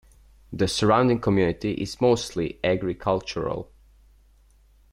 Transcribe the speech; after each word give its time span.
The 0.51 0.67
surrounding 0.67 1.19
community 1.19 1.73
is 1.73 2.01
mostly 2.01 2.59
agricultural. 2.63 3.69